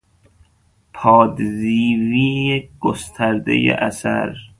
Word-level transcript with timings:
پادزیوی 0.93 2.69
گسترده 2.79 3.75
اثر 3.79 4.35